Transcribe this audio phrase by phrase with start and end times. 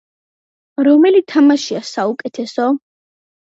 [0.87, 2.69] რომელი თამაშია საუკეთესო?